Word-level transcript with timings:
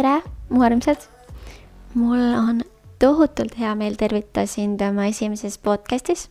tere, 0.00 0.22
mu 0.48 0.62
armsad. 0.64 0.96
mul 1.94 2.18
on 2.18 2.62
tohutult 2.98 3.54
hea 3.58 3.74
meel 3.74 3.96
tervitada 3.96 4.46
sind 4.46 4.80
oma 4.80 5.08
esimeses 5.10 5.58
podcastis, 5.58 6.30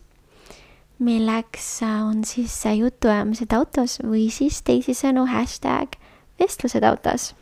milleks 1.00 1.66
on 1.86 2.24
siis 2.28 2.54
jutuajamised 2.76 3.52
autos 3.56 3.98
või 4.04 4.28
siis 4.32 4.60
teisisõnu 4.66 5.24
hashtag 5.30 5.96
vestlused 6.40 6.84
autos. 6.84 7.34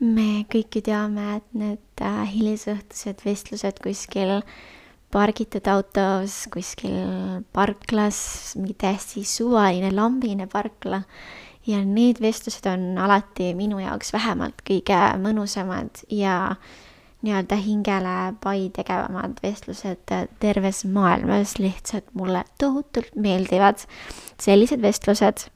me 0.00 0.42
kõik 0.50 0.74
ju 0.74 0.82
teame, 0.82 1.36
et 1.36 1.54
need 1.54 2.02
äh, 2.02 2.24
hilisõhtused 2.32 3.22
vestlused 3.22 3.78
kuskil 3.84 4.40
pargitud 5.12 5.68
autos, 5.68 6.48
kuskil 6.50 6.96
parklas, 7.52 8.56
mingi 8.56 8.74
täiesti 8.74 9.22
suvaline 9.28 9.92
lambine 9.94 10.48
parkla 10.50 11.04
ja 11.68 11.84
need 11.84 12.18
vestlused 12.22 12.66
on 12.66 12.98
alati 12.98 13.52
minu 13.54 13.78
jaoks 13.78 14.10
vähemalt 14.16 14.64
kõige 14.66 14.98
mõnusamad 15.22 16.02
ja 16.10 16.56
nii-öelda 17.22 17.56
hingele 17.62 18.34
pai 18.42 18.70
tegevamad 18.74 19.38
vestlused 19.42 20.12
terves 20.42 20.84
maailmas, 20.84 21.58
lihtsalt 21.58 22.08
mulle 22.18 22.44
tohutult 22.58 23.14
meeldivad 23.14 23.84
sellised 24.40 24.82
vestlused. 24.82 25.48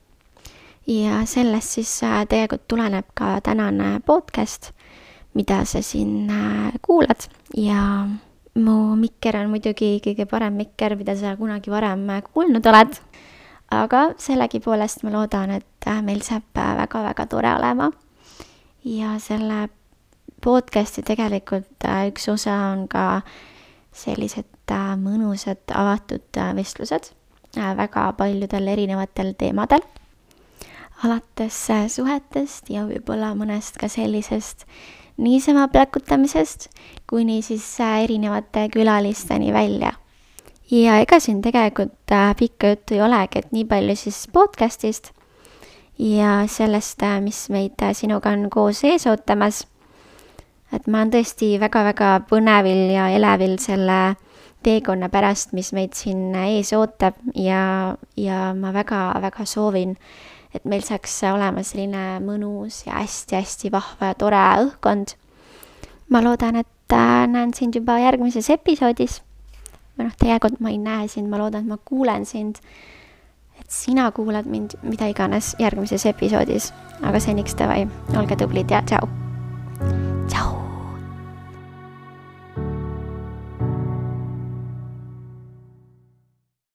ja 0.86 1.24
sellest 1.26 1.78
siis 1.78 2.02
äh, 2.02 2.22
tegelikult 2.28 2.68
tuleneb 2.68 3.06
ka 3.14 3.40
tänane 3.40 4.00
podcast, 4.06 4.70
mida 5.34 5.64
sa 5.64 5.82
siin 5.82 6.30
äh, 6.30 6.72
kuulad 6.82 7.26
ja 7.56 8.06
mu 8.54 8.96
mikker 8.96 9.36
on 9.36 9.50
muidugi 9.50 9.98
kõige 10.04 10.26
parem 10.30 10.54
mikker, 10.54 10.96
mida 10.96 11.16
sa 11.16 11.36
kunagi 11.36 11.70
varem 11.70 12.08
äh, 12.10 12.22
kuulnud 12.32 12.66
oled 12.66 13.00
aga 13.70 14.10
sellegipoolest 14.18 15.02
ma 15.02 15.12
loodan, 15.14 15.50
et 15.58 15.88
äh, 15.88 16.02
meil 16.02 16.22
saab 16.22 16.44
väga-väga 16.54 17.22
äh, 17.22 17.28
tore 17.28 17.54
olema. 17.56 17.90
ja 18.84 19.18
selle 19.18 19.68
podcast'i 20.46 21.04
tegelikult 21.06 21.86
äh, 21.88 22.06
üks 22.12 22.28
osa 22.32 22.54
on 22.72 22.86
ka 22.88 23.22
sellised 23.96 24.44
mõnusad 25.00 25.72
avatud 25.72 26.38
vestlused 26.56 27.12
väga 27.56 28.08
paljudel 28.18 28.66
erinevatel 28.68 29.32
teemadel. 29.38 29.84
alates 31.04 31.58
suhetest 31.94 32.70
ja 32.70 32.82
võib-olla 32.88 33.34
mõnest 33.38 33.78
ka 33.80 33.88
sellisest 33.88 34.66
niisama 35.16 35.68
pläkutamisest 35.68 36.68
kuni 37.06 37.42
siis 37.42 37.68
erinevate 37.80 38.68
külalisteni 38.74 39.52
välja 39.52 39.94
ja 40.70 40.98
ega 41.02 41.20
siin 41.20 41.42
tegelikult 41.42 42.12
äh, 42.12 42.34
pikka 42.36 42.74
juttu 42.74 42.94
ei 42.94 43.02
olegi, 43.02 43.38
et 43.38 43.52
nii 43.52 43.64
palju 43.64 43.96
siis 43.96 44.26
podcast'ist 44.32 45.12
ja 45.98 46.42
sellest, 46.50 47.02
äh, 47.02 47.20
mis 47.22 47.46
meid 47.50 47.82
äh, 47.82 47.94
sinuga 47.94 48.34
on 48.34 48.50
koos 48.50 48.84
ees 48.84 49.06
ootamas. 49.06 49.66
Et 50.74 50.86
ma 50.86 51.02
olen 51.02 51.12
tõesti 51.14 51.56
väga-väga 51.62 52.12
põnevil 52.30 52.90
ja 52.94 53.08
elevil 53.14 53.58
selle 53.62 54.16
teekonna 54.66 55.08
pärast, 55.12 55.52
mis 55.54 55.70
meid 55.76 55.94
siin 55.94 56.34
ees 56.40 56.72
ootab 56.74 57.18
ja, 57.38 57.94
ja 58.18 58.50
ma 58.58 58.72
väga-väga 58.74 59.46
soovin, 59.46 59.94
et 60.54 60.64
meil 60.66 60.82
saaks 60.86 61.20
olema 61.30 61.62
selline 61.66 62.18
mõnus 62.24 62.82
ja 62.88 62.98
hästi-hästi 62.98 63.70
vahva 63.74 64.10
ja 64.10 64.18
tore 64.18 64.42
õhkkond. 64.64 65.14
ma 66.10 66.22
loodan, 66.22 66.56
et 66.56 66.96
näen 67.30 67.54
sind 67.54 67.74
juba 67.74 67.98
järgmises 67.98 68.50
episoodis 68.50 69.20
või 69.96 70.06
noh, 70.06 70.16
tegelikult 70.18 70.60
ma 70.60 70.70
ei 70.70 70.78
näe 70.78 71.08
sind, 71.08 71.30
ma 71.30 71.40
loodan, 71.40 71.64
et 71.64 71.70
ma 71.74 71.78
kuulen 71.84 72.26
sind. 72.26 72.58
et 73.60 73.70
sina 73.70 74.10
kuulad 74.12 74.46
mind, 74.46 74.76
mida 74.82 75.06
iganes 75.08 75.54
järgmises 75.58 76.06
episoodis. 76.06 76.72
aga 77.02 77.20
seniks 77.20 77.54
davai, 77.54 77.86
olge 78.16 78.36
tublid 78.36 78.70
ja 78.70 78.82
tšau 78.82 79.25